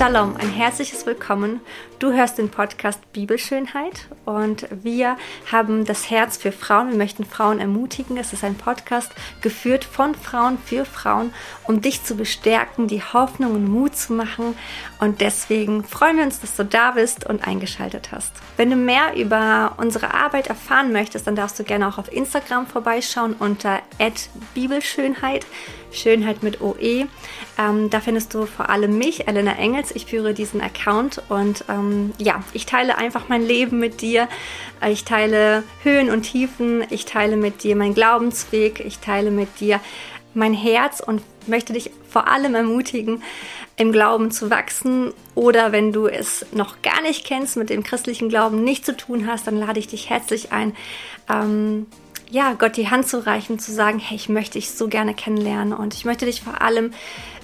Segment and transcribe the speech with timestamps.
[0.00, 1.60] Shalom, ein herzliches Willkommen.
[1.98, 5.18] Du hörst den Podcast Bibelschönheit und wir
[5.52, 6.88] haben das Herz für Frauen.
[6.88, 8.16] Wir möchten Frauen ermutigen.
[8.16, 9.12] Es ist ein Podcast
[9.42, 11.34] geführt von Frauen für Frauen,
[11.64, 14.56] um dich zu bestärken, die Hoffnung und Mut zu machen.
[15.00, 18.32] Und deswegen freuen wir uns, dass du da bist und eingeschaltet hast.
[18.56, 22.66] Wenn du mehr über unsere Arbeit erfahren möchtest, dann darfst du gerne auch auf Instagram
[22.66, 23.80] vorbeischauen unter
[24.54, 25.44] Bibelschönheit.
[25.92, 27.06] Schönheit mit OE.
[27.58, 29.90] Ähm, da findest du vor allem mich, Elena Engels.
[29.94, 34.28] Ich führe diesen Account und ähm, ja, ich teile einfach mein Leben mit dir.
[34.88, 36.84] Ich teile Höhen und Tiefen.
[36.90, 38.80] Ich teile mit dir meinen Glaubensweg.
[38.80, 39.80] Ich teile mit dir
[40.34, 43.22] mein Herz und möchte dich vor allem ermutigen,
[43.76, 45.12] im Glauben zu wachsen.
[45.34, 49.26] Oder wenn du es noch gar nicht kennst, mit dem christlichen Glauben nicht zu tun
[49.26, 50.76] hast, dann lade ich dich herzlich ein,
[51.28, 51.86] ähm,
[52.30, 55.72] ja, Gott die Hand zu reichen, zu sagen, hey, ich möchte dich so gerne kennenlernen
[55.72, 56.92] und ich möchte dich vor allem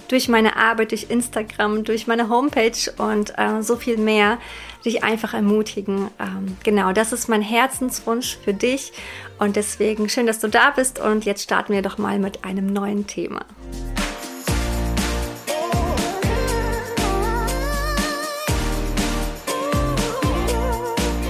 [0.08, 4.38] durch meine Arbeit, durch Instagram, durch meine Homepage und äh, so viel mehr
[4.84, 6.08] dich einfach ermutigen.
[6.20, 8.92] Ähm, genau, das ist mein Herzenswunsch für dich
[9.38, 12.72] und deswegen schön, dass du da bist und jetzt starten wir doch mal mit einem
[12.72, 13.44] neuen Thema.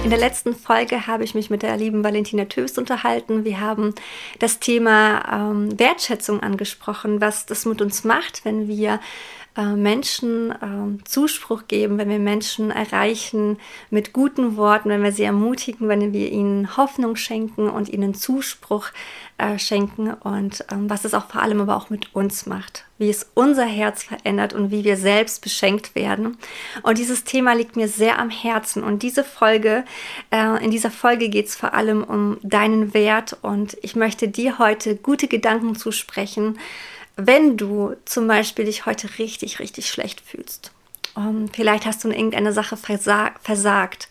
[0.07, 3.43] In der letzten Folge habe ich mich mit der lieben Valentina Töst unterhalten.
[3.43, 3.93] Wir haben
[4.39, 9.01] das Thema ähm, Wertschätzung angesprochen, was das mit uns macht, wenn wir
[9.57, 13.57] äh, Menschen äh, Zuspruch geben, wenn wir Menschen erreichen
[13.89, 18.89] mit guten Worten, wenn wir sie ermutigen, wenn wir ihnen Hoffnung schenken und ihnen Zuspruch
[19.39, 20.13] äh, schenken.
[20.13, 23.65] Und ähm, was es auch vor allem aber auch mit uns macht, wie es unser
[23.65, 26.37] Herz verändert und wie wir selbst beschenkt werden.
[26.83, 28.83] Und dieses Thema liegt mir sehr am Herzen.
[28.83, 29.85] Und diese Folge,
[30.29, 33.37] äh, in dieser Folge geht es vor allem um deinen Wert.
[33.41, 36.59] Und ich möchte dir heute gute Gedanken zusprechen,
[37.17, 40.71] wenn du zum Beispiel dich heute richtig, richtig schlecht fühlst,
[41.15, 44.07] um, ähm, vielleicht hast du in irgendeiner Sache versa versagt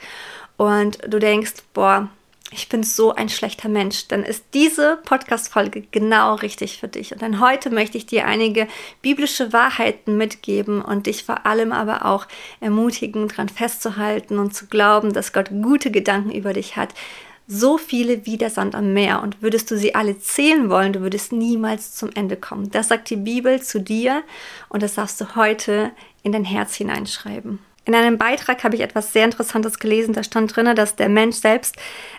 [0.56, 2.08] und du denkst, boah,
[2.52, 7.12] ich bin so ein schlechter Mensch, dann ist diese Podcast-Folge genau richtig für dich.
[7.12, 8.68] Und dann heute möchte ich dir einige
[9.02, 12.26] biblische Wahrheiten mitgeben und dich vor allem aber auch
[12.60, 16.94] ermutigen, daran festzuhalten und zu glauben, dass Gott gute Gedanken über dich hat,
[17.48, 19.22] so viele wie der Sand am Meer.
[19.22, 22.70] Und würdest du sie alle zählen wollen, du würdest niemals zum Ende kommen.
[22.70, 24.22] Das sagt die Bibel zu dir
[24.68, 25.92] und das darfst du heute
[26.22, 27.60] in dein Herz hineinschreiben.
[27.86, 30.12] In einem Beitrag habe ich etwas sehr Interessantes gelesen.
[30.12, 31.76] Da stand drin, dass der Mensch selbst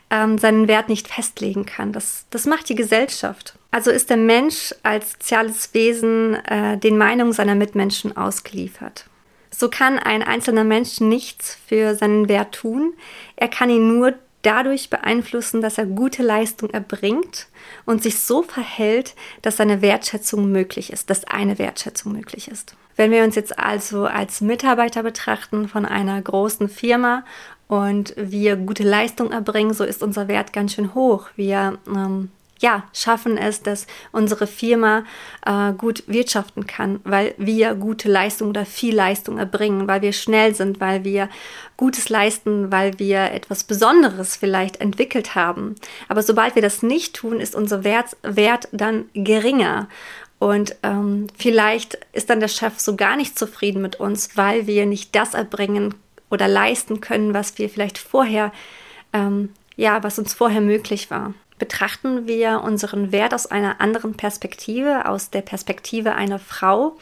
[0.09, 1.91] ähm, seinen Wert nicht festlegen kann.
[1.91, 3.55] Das, das macht die Gesellschaft.
[3.69, 9.07] Also ist der Mensch als soziales Wesen äh, den Meinungen seiner Mitmenschen ausgeliefert.
[9.51, 12.93] So kann ein einzelner Mensch nichts für seinen Wert tun.
[13.35, 17.47] Er kann ihn nur dadurch beeinflussen, dass er gute Leistung erbringt
[17.85, 22.75] und sich so verhält, dass seine Wertschätzung möglich ist, dass eine Wertschätzung möglich ist.
[22.95, 27.23] Wenn wir uns jetzt also als Mitarbeiter betrachten von einer großen Firma
[27.67, 31.27] und wir gute Leistung erbringen, so ist unser Wert ganz schön hoch.
[31.35, 35.03] Wir ähm, ja, schaffen es, dass unsere Firma
[35.45, 40.55] äh, gut wirtschaften kann, weil wir gute Leistung oder viel Leistung erbringen, weil wir schnell
[40.55, 41.29] sind, weil wir
[41.75, 45.75] Gutes leisten, weil wir etwas Besonderes vielleicht entwickelt haben.
[46.07, 49.87] Aber sobald wir das nicht tun, ist unser Wert, Wert dann geringer.
[50.39, 54.85] Und ähm, vielleicht ist dann der Chef so gar nicht zufrieden mit uns, weil wir
[54.87, 55.93] nicht das erbringen
[56.29, 58.51] oder leisten können, was wir vielleicht vorher,
[59.13, 65.05] ähm, ja, was uns vorher möglich war betrachten wir unseren Wert aus einer anderen Perspektive,
[65.07, 66.97] aus der Perspektive einer Frau.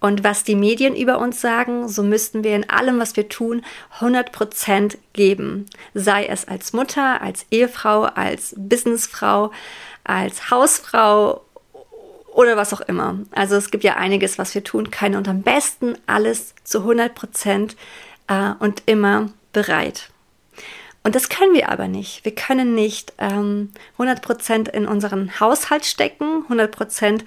[0.00, 3.64] Und was die Medien über uns sagen, so müssten wir in allem, was wir tun,
[4.00, 5.66] 100% geben.
[5.94, 9.52] Sei es als Mutter, als Ehefrau, als Businessfrau,
[10.02, 11.42] als Hausfrau
[12.34, 13.20] oder was auch immer.
[13.30, 17.76] Also es gibt ja einiges, was wir tun können und am besten alles zu 100%
[18.26, 20.11] äh, und immer bereit.
[21.04, 22.24] Und das können wir aber nicht.
[22.24, 27.22] Wir können nicht ähm, 100% in unseren Haushalt stecken, 100%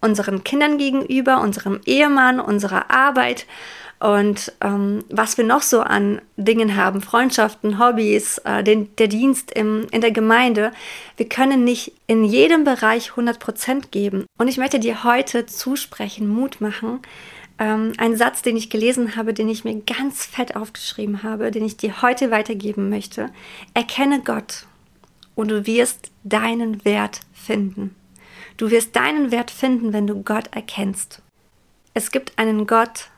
[0.00, 3.46] unseren Kindern gegenüber, unserem Ehemann, unserer Arbeit
[3.98, 9.52] und ähm, was wir noch so an Dingen haben, Freundschaften, Hobbys, äh, den, der Dienst
[9.52, 10.72] im, in der Gemeinde.
[11.16, 14.26] Wir können nicht in jedem Bereich 100% geben.
[14.38, 17.00] Und ich möchte dir heute zusprechen, Mut machen,
[17.58, 21.64] ähm, ein Satz, den ich gelesen habe, den ich mir ganz fett aufgeschrieben habe, den
[21.64, 23.30] ich dir heute weitergeben möchte.
[23.74, 24.66] Erkenne Gott
[25.34, 27.94] und du wirst deinen Wert finden.
[28.56, 31.22] Du wirst deinen Wert finden, wenn du Gott erkennst.
[31.94, 33.10] Es gibt einen Gott,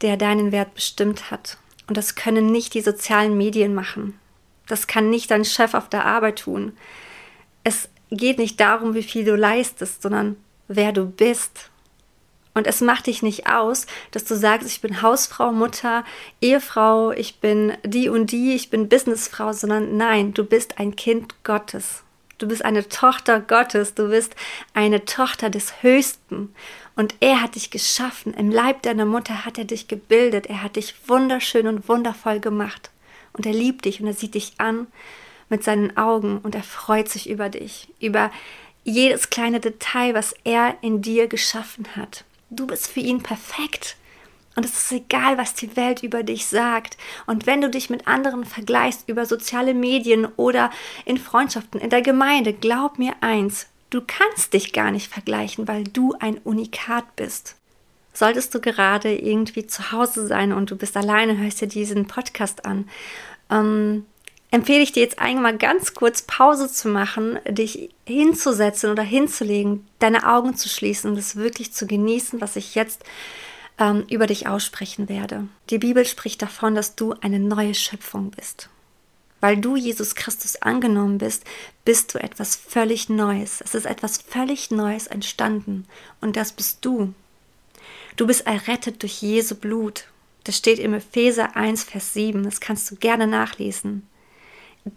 [0.00, 1.58] der deinen Wert bestimmt hat.
[1.86, 4.18] Und das können nicht die sozialen Medien machen.
[4.68, 6.72] Das kann nicht dein Chef auf der Arbeit tun.
[7.64, 10.36] Es geht nicht darum, wie viel du leistest, sondern
[10.68, 11.70] wer du bist
[12.60, 16.04] Und es macht dich nicht aus, dass du sagst, ich bin Hausfrau, Mutter,
[16.42, 21.42] Ehefrau, ich bin die und die, ich bin Businessfrau, sondern nein, du bist ein Kind
[21.42, 22.02] Gottes.
[22.36, 24.36] Du bist eine Tochter Gottes, du bist
[24.74, 26.54] eine Tochter des Höchsten.
[26.96, 30.76] Und er hat dich geschaffen, im Leib deiner Mutter hat er dich gebildet, er hat
[30.76, 32.90] dich wunderschön und wundervoll gemacht.
[33.32, 34.86] Und er liebt dich und er sieht dich an
[35.48, 38.30] mit seinen Augen und er freut sich über dich, über
[38.84, 42.24] jedes kleine Detail, was er in dir geschaffen hat.
[42.50, 43.96] Du bist für ihn perfekt.
[44.56, 46.98] Und es ist egal, was die Welt über dich sagt.
[47.26, 50.70] Und wenn du dich mit anderen vergleichst über soziale Medien oder
[51.04, 55.84] in Freundschaften, in der Gemeinde, glaub mir eins, du kannst dich gar nicht vergleichen, weil
[55.84, 57.56] du ein Unikat bist.
[58.12, 62.64] Solltest du gerade irgendwie zu Hause sein und du bist alleine, hörst dir diesen Podcast
[62.64, 62.88] an,
[63.50, 64.04] ähm,
[64.50, 70.26] empfehle ich dir jetzt einmal ganz kurz Pause zu machen, dich hinzusetzen oder hinzulegen, deine
[70.26, 73.04] Augen zu schließen und es wirklich zu genießen, was ich jetzt
[73.78, 75.46] ähm, über dich aussprechen werde.
[75.70, 78.68] Die Bibel spricht davon, dass du eine neue Schöpfung bist.
[79.40, 81.44] Weil du Jesus Christus angenommen bist,
[81.84, 83.62] bist du etwas völlig Neues.
[83.62, 85.86] Es ist etwas völlig Neues entstanden
[86.20, 87.14] und das bist du.
[88.16, 90.04] Du bist errettet durch Jesu Blut.
[90.44, 92.42] Das steht im Epheser 1, Vers 7.
[92.42, 94.06] Das kannst du gerne nachlesen.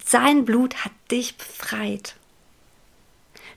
[0.04, 2.16] Sein Blut hat dich befreit.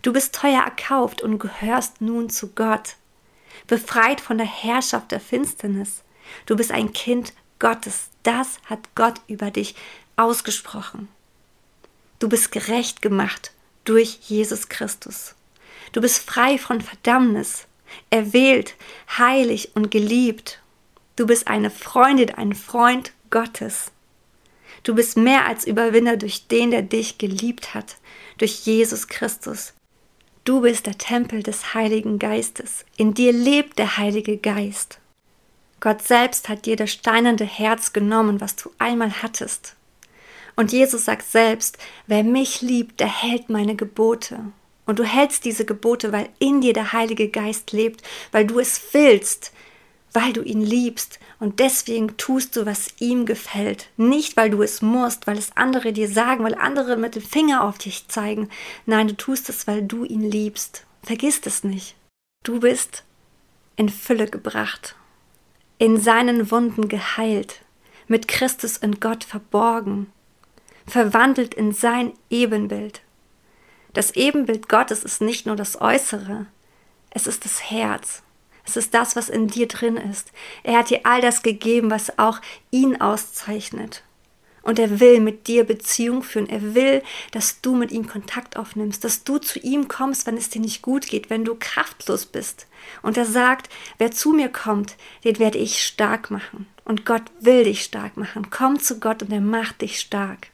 [0.02, 2.96] Du bist teuer erkauft und gehörst nun zu Gott,
[3.66, 6.02] befreit von der Herrschaft der Finsternis.
[6.46, 8.08] Du bist ein Kind Gottes.
[8.22, 9.74] Das hat Gott über dich
[10.16, 11.08] ausgesprochen.
[12.18, 13.52] Du bist gerecht gemacht
[13.84, 15.34] durch Jesus Christus.
[15.92, 17.66] Du bist frei von Verdammnis,
[18.10, 18.74] erwählt,
[19.16, 20.60] heilig und geliebt.
[21.14, 23.92] Du bist eine Freundin, ein Freund Gottes.
[24.86, 27.96] Du bist mehr als Überwinder durch den, der dich geliebt hat,
[28.38, 29.74] durch Jesus Christus.
[30.44, 32.84] Du bist der Tempel des Heiligen Geistes.
[32.96, 35.00] In dir lebt der Heilige Geist.
[35.80, 39.74] Gott selbst hat dir das steinernde Herz genommen, was du einmal hattest.
[40.54, 44.38] Und Jesus sagt selbst, wer mich liebt, der hält meine Gebote.
[44.86, 48.80] Und du hältst diese Gebote, weil in dir der Heilige Geist lebt, weil du es
[48.92, 49.50] willst,
[50.16, 53.90] weil du ihn liebst und deswegen tust du, was ihm gefällt.
[53.98, 57.62] Nicht, weil du es musst, weil es andere dir sagen, weil andere mit dem Finger
[57.62, 58.48] auf dich zeigen.
[58.86, 60.86] Nein, du tust es, weil du ihn liebst.
[61.02, 61.96] Vergiss es nicht.
[62.44, 63.04] Du bist
[63.76, 64.96] in Fülle gebracht,
[65.76, 67.60] in seinen Wunden geheilt,
[68.08, 70.10] mit Christus in Gott verborgen,
[70.86, 73.02] verwandelt in sein Ebenbild.
[73.92, 76.46] Das Ebenbild Gottes ist nicht nur das Äußere,
[77.10, 78.22] es ist das Herz.
[78.66, 80.32] Es ist das, was in dir drin ist.
[80.62, 82.40] Er hat dir all das gegeben, was auch
[82.70, 84.02] ihn auszeichnet.
[84.62, 86.48] Und er will mit dir Beziehung führen.
[86.48, 90.50] Er will, dass du mit ihm Kontakt aufnimmst, dass du zu ihm kommst, wenn es
[90.50, 92.66] dir nicht gut geht, wenn du kraftlos bist.
[93.02, 96.66] Und er sagt, wer zu mir kommt, den werde ich stark machen.
[96.84, 98.50] Und Gott will dich stark machen.
[98.50, 100.48] Komm zu Gott und er macht dich stark.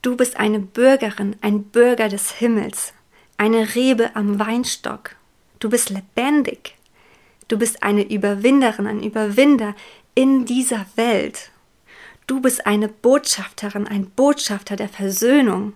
[0.00, 2.92] Du bist eine Bürgerin, ein Bürger des Himmels,
[3.36, 5.16] eine Rebe am Weinstock.
[5.58, 6.76] Du bist lebendig.
[7.50, 9.74] Du bist eine Überwinderin, ein Überwinder
[10.14, 11.50] in dieser Welt.
[12.28, 15.72] Du bist eine Botschafterin, ein Botschafter der Versöhnung.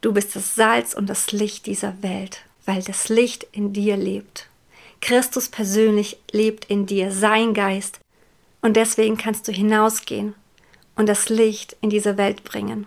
[0.00, 4.48] Du bist das Salz und das Licht dieser Welt, weil das Licht in dir lebt.
[5.02, 8.00] Christus persönlich lebt in dir, sein Geist.
[8.62, 10.34] Und deswegen kannst du hinausgehen
[10.94, 12.86] und das Licht in diese Welt bringen.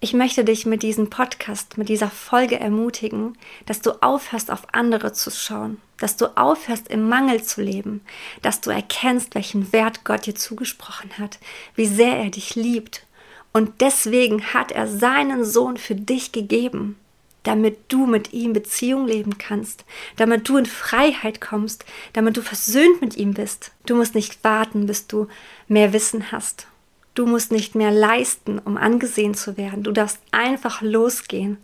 [0.00, 3.36] Ich möchte dich mit diesem Podcast, mit dieser Folge ermutigen,
[3.66, 8.02] dass du aufhörst, auf andere zu schauen, dass du aufhörst, im Mangel zu leben,
[8.40, 11.40] dass du erkennst, welchen Wert Gott dir zugesprochen hat,
[11.74, 13.06] wie sehr er dich liebt.
[13.52, 16.96] Und deswegen hat er seinen Sohn für dich gegeben,
[17.42, 23.00] damit du mit ihm Beziehung leben kannst, damit du in Freiheit kommst, damit du versöhnt
[23.00, 23.72] mit ihm bist.
[23.84, 25.26] Du musst nicht warten, bis du
[25.66, 26.68] mehr Wissen hast.
[27.18, 29.82] Du musst nicht mehr leisten, um angesehen zu werden.
[29.82, 31.58] Du darfst einfach losgehen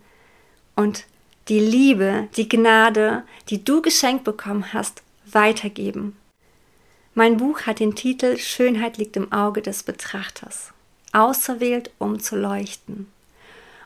[0.75, 1.05] und
[1.47, 6.17] die Liebe, die Gnade, die du geschenkt bekommen hast, weitergeben.
[7.13, 10.73] Mein Buch hat den Titel Schönheit liegt im Auge des Betrachters.
[11.13, 13.07] Auserwählt, um zu leuchten.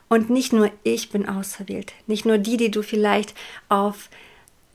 [0.08, 3.32] Und nicht nur ich bin auserwählt, nicht nur die, die du vielleicht
[3.68, 4.08] auf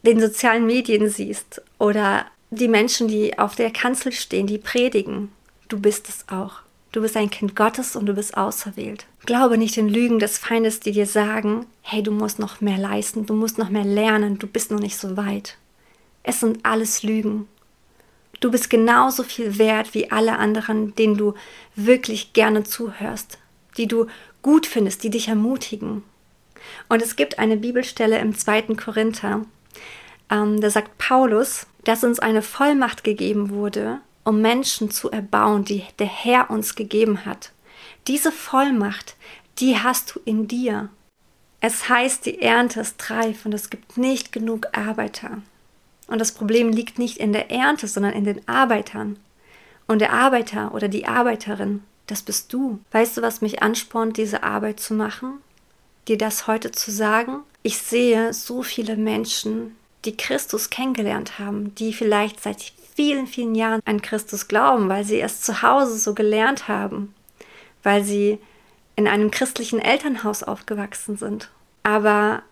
[0.04, 5.34] den sozialen Medien siehst oder die Menschen, die auf der Kanzel stehen, die predigen.
[5.68, 6.65] Du bist es auch.
[6.96, 9.06] Du bist ein Kind Gottes und du bist auserwählt.
[9.26, 13.26] Glaube nicht den Lügen des Feindes, die dir sagen, hey, du musst noch mehr leisten,
[13.26, 15.58] du musst noch mehr lernen, du bist noch nicht so weit.
[16.24, 17.50] Es sind alles Lügen.
[18.40, 21.34] Du bist genauso viel wert wie alle anderen, denen du
[21.76, 23.40] wirklich gerne zuhörst,
[23.76, 24.08] die du
[24.42, 26.02] gut findest, die dich ermutigen.
[26.88, 28.74] Und es gibt eine Bibelstelle im 2.
[28.76, 29.42] Korinther,
[30.32, 35.84] ähm, da sagt Paulus, dass uns eine Vollmacht gegeben wurde, um Menschen zu erbauen, die
[36.00, 37.52] der Herr uns gegeben hat.
[38.08, 39.16] Diese Vollmacht,
[39.60, 40.90] die hast du in dir.
[41.62, 45.42] Es heißt, die Ernte ist reif und es gibt nicht genug Arbeiter.
[46.08, 49.18] Und das Problem liegt nicht in der Ernte, sondern in den Arbeitern.
[49.88, 52.80] Und der Arbeiter oder die Arbeiterin, das bist du.
[52.92, 55.40] Weißt du, was mich anspornt, diese Arbeit zu machen?
[56.08, 57.40] Dir das heute zu sagen?
[57.64, 63.82] Ich sehe so viele Menschen, die Christus kennengelernt haben, die vielleicht seit vielen, vielen Jahren
[63.86, 67.14] an Christus glauben, weil sie es zu Hause so gelernt haben,
[67.84, 68.40] weil sie
[68.96, 71.50] in einem christlichen Elternhaus aufgewachsen sind,
[71.84, 72.44] aber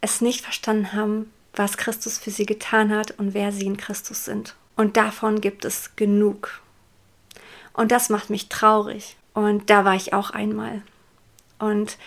[0.00, 4.24] es nicht verstanden haben, was Christus für sie getan hat und wer sie in Christus
[4.24, 4.56] sind.
[4.76, 6.62] Und davon gibt es genug.
[7.74, 9.16] Und das macht mich traurig.
[9.34, 10.82] Und da war ich auch einmal.
[11.58, 11.98] Und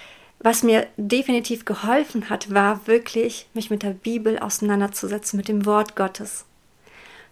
[0.45, 5.95] was mir definitiv geholfen hat, war wirklich, mich mit der Bibel auseinanderzusetzen, mit dem Wort
[5.95, 6.45] Gottes.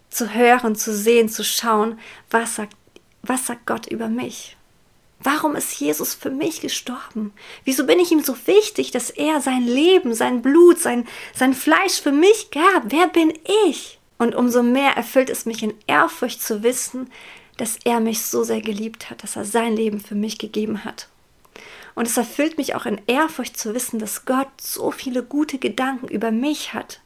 [0.10, 2.00] Zu hören, zu sehen, zu schauen,
[2.32, 2.76] was sagt,
[3.22, 4.58] was sagt Gott über mich?
[5.20, 7.34] Warum ist Jesus für mich gestorben?
[7.66, 12.02] Wieso bin ich ihm so wichtig, dass er sein Leben, sein Blut, sein, sein Fleisch
[12.02, 12.86] für mich gab?
[12.86, 13.32] Wer bin
[13.68, 14.00] ich?
[14.18, 17.12] Und umso mehr erfüllt es mich in Ehrfurcht zu wissen,
[17.58, 21.10] dass er mich so sehr geliebt hat, dass er sein Leben für mich gegeben hat.
[21.96, 26.08] Und es erfüllt mich auch in Ehrfurcht zu wissen, dass Gott so viele gute Gedanken
[26.08, 27.02] über mich hat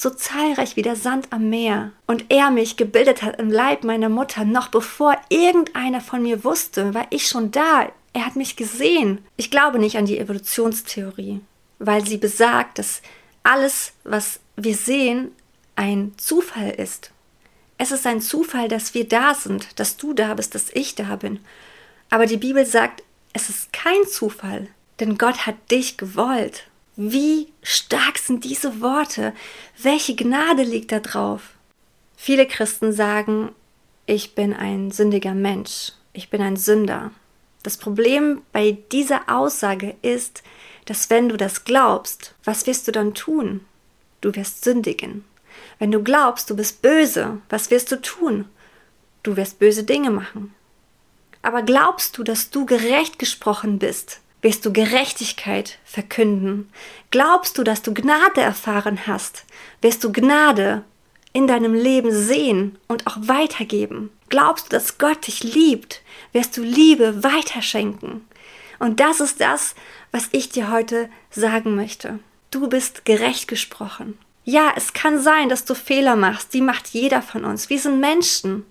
[0.00, 4.08] so zahlreich wie der Sand am Meer, und er mich gebildet hat im Leib meiner
[4.08, 7.86] Mutter, noch bevor irgendeiner von mir wusste, war ich schon da.
[8.12, 9.18] Er hat mich gesehen.
[9.36, 11.40] Ich glaube nicht an die Evolutionstheorie,
[11.78, 13.02] weil sie besagt, dass
[13.42, 15.32] alles, was wir sehen,
[15.76, 17.10] ein Zufall ist.
[17.76, 21.16] Es ist ein Zufall, dass wir da sind, dass du da bist, dass ich da
[21.16, 21.40] bin.
[22.08, 23.02] Aber die Bibel sagt,
[23.32, 24.68] es ist kein Zufall,
[24.98, 26.66] denn Gott hat dich gewollt.
[26.96, 29.32] Wie stark sind diese Worte?
[29.80, 31.54] Welche Gnade liegt da drauf?
[32.16, 33.52] Viele Christen sagen,
[34.06, 37.12] ich bin ein sündiger Mensch, ich bin ein Sünder.
[37.62, 40.42] Das Problem bei dieser Aussage ist,
[40.86, 43.60] dass wenn du das glaubst, was wirst du dann tun?
[44.20, 45.24] Du wirst sündigen.
[45.78, 48.46] Wenn du glaubst, du bist böse, was wirst du tun?
[49.22, 50.54] Du wirst böse Dinge machen.
[51.42, 54.20] Aber glaubst du, dass du gerecht gesprochen bist?
[54.42, 56.70] wirst du Gerechtigkeit verkünden.
[57.10, 59.44] Glaubst du, dass du Gnade erfahren hast,
[59.82, 60.82] wirst du Gnade
[61.32, 64.10] in deinem Leben sehen und auch weitergeben.
[64.28, 68.26] Glaubst du, dass Gott dich liebt, wirst du Liebe weiterschenken.
[68.78, 69.74] Und das ist das,
[70.10, 72.18] was ich dir heute sagen möchte.
[72.50, 74.18] Du bist gerecht gesprochen.
[74.44, 77.68] Ja, es kann sein, dass du Fehler machst, die macht jeder von uns.
[77.70, 78.64] Wir sind Menschen.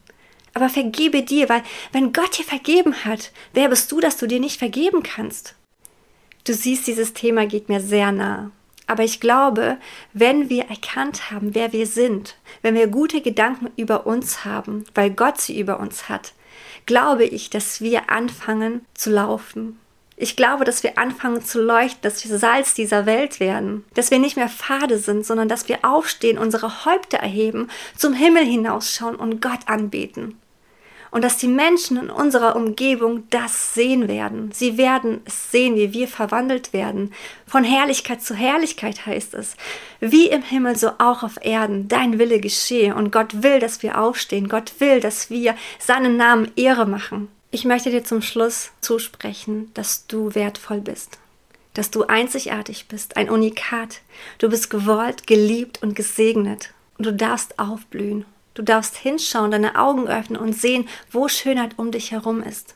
[0.53, 4.39] Aber vergebe dir, weil wenn Gott dir vergeben hat, wer bist du, dass du dir
[4.39, 5.55] nicht vergeben kannst?
[6.43, 8.51] Du siehst, dieses Thema geht mir sehr nah.
[8.87, 9.77] Aber ich glaube,
[10.13, 15.11] wenn wir erkannt haben, wer wir sind, wenn wir gute Gedanken über uns haben, weil
[15.11, 16.33] Gott sie über uns hat,
[16.87, 19.79] glaube ich, dass wir anfangen zu laufen.
[20.21, 24.19] Ich glaube, dass wir anfangen zu leuchten, dass wir Salz dieser Welt werden, dass wir
[24.19, 29.41] nicht mehr fade sind, sondern dass wir aufstehen, unsere Häupter erheben, zum Himmel hinausschauen und
[29.41, 30.37] Gott anbeten
[31.11, 34.51] und dass die Menschen in unserer Umgebung das sehen werden.
[34.51, 37.13] Sie werden es sehen, wie wir verwandelt werden.
[37.47, 39.55] Von Herrlichkeit zu Herrlichkeit heißt es.
[39.99, 41.87] Wie im Himmel, so auch auf Erden.
[41.87, 42.93] Dein Wille geschehe.
[42.93, 44.49] Und Gott will, dass wir aufstehen.
[44.49, 47.29] Gott will, dass wir seinen Namen Ehre machen.
[47.51, 51.17] Ich möchte dir zum Schluss zusprechen, dass du wertvoll bist.
[51.73, 54.01] Dass du einzigartig bist, ein Unikat.
[54.37, 56.73] Du bist gewollt, geliebt und gesegnet.
[56.97, 58.25] Und du darfst aufblühen
[58.59, 62.75] Du darfst hinschauen, deine Augen öffnen und sehen, wo Schönheit um dich herum ist.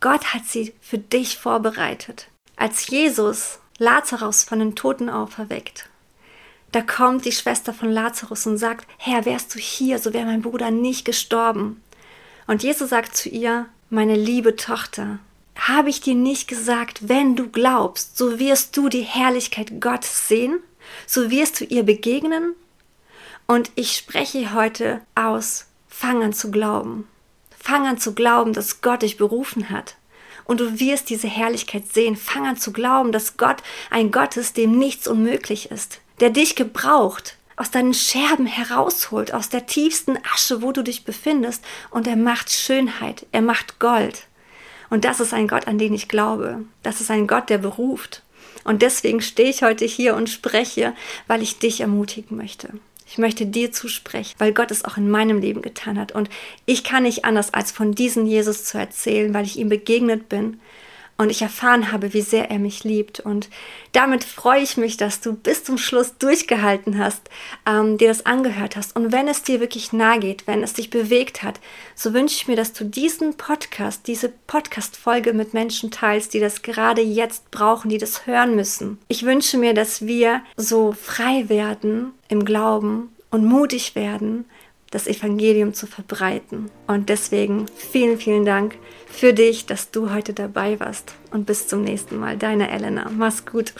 [0.00, 2.26] Gott hat sie für dich vorbereitet.
[2.56, 5.88] Als Jesus Lazarus von den Toten auferweckt,
[6.72, 10.42] da kommt die Schwester von Lazarus und sagt, Herr, wärst du hier, so wäre mein
[10.42, 11.80] Bruder nicht gestorben.
[12.48, 15.18] Und Jesus sagt zu ihr, meine liebe Tochter,
[15.54, 20.60] habe ich dir nicht gesagt, wenn du glaubst, so wirst du die Herrlichkeit Gottes sehen,
[21.06, 22.54] so wirst du ihr begegnen
[23.46, 27.08] und ich spreche heute aus, fang an zu glauben.
[27.56, 29.96] Fang an zu glauben, dass Gott dich berufen hat.
[30.44, 32.16] Und du wirst diese Herrlichkeit sehen.
[32.16, 36.00] Fang an zu glauben, dass Gott ein Gott ist, dem nichts unmöglich ist.
[36.20, 41.64] Der dich gebraucht, aus deinen Scherben herausholt, aus der tiefsten Asche, wo du dich befindest.
[41.90, 44.26] Und er macht Schönheit, er macht Gold.
[44.90, 46.64] Und das ist ein Gott, an den ich glaube.
[46.82, 48.22] Das ist ein Gott, der beruft.
[48.64, 50.94] Und deswegen stehe ich heute hier und spreche,
[51.26, 52.70] weil ich dich ermutigen möchte.
[53.08, 56.12] Ich möchte dir zusprechen, weil Gott es auch in meinem Leben getan hat.
[56.12, 56.28] Und
[56.66, 60.60] ich kann nicht anders, als von diesem Jesus zu erzählen, weil ich ihm begegnet bin
[61.18, 63.20] und ich erfahren habe, wie sehr er mich liebt.
[63.20, 63.48] Und
[63.92, 67.30] damit freue ich mich, dass du bis zum Schluss durchgehalten hast,
[67.66, 68.94] ähm, dir das angehört hast.
[68.96, 71.60] Und wenn es dir wirklich nahe geht, wenn es dich bewegt hat,
[71.94, 76.62] so wünsche ich mir, dass du diesen Podcast, diese Podcast-Folge mit Menschen teilst, die das
[76.62, 78.98] gerade jetzt brauchen, die das hören müssen.
[79.08, 84.44] Ich wünsche mir, dass wir so frei werden im Glauben und mutig werden,
[84.96, 86.70] das Evangelium zu verbreiten.
[86.86, 88.76] Und deswegen vielen, vielen Dank
[89.06, 91.12] für dich, dass du heute dabei warst.
[91.30, 92.38] Und bis zum nächsten Mal.
[92.38, 93.10] Deine Elena.
[93.10, 93.74] Mach's gut.